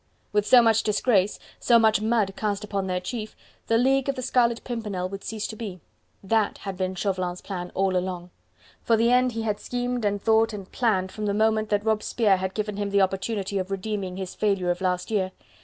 [0.33, 3.35] With so much disgrace, so much mud cast upon their chief,
[3.67, 5.79] the League of the Scarlet Pimpernel would cease to be.
[6.23, 8.31] THAT had been Chauvelin's plan all along.
[8.81, 12.37] For this end he had schemed and thought and planned, from the moment that Robespierre
[12.37, 15.33] had given him the opportunity of redeeming his failure of last year.